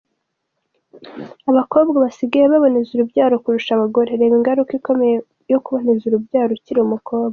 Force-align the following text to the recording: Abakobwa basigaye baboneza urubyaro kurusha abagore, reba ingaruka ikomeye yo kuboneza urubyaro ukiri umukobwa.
Abakobwa 1.49 1.95
basigaye 2.05 2.45
baboneza 2.53 2.89
urubyaro 2.91 3.35
kurusha 3.43 3.71
abagore, 3.73 4.09
reba 4.19 4.35
ingaruka 4.39 4.71
ikomeye 4.79 5.15
yo 5.51 5.59
kuboneza 5.63 6.03
urubyaro 6.05 6.51
ukiri 6.57 6.79
umukobwa. 6.83 7.29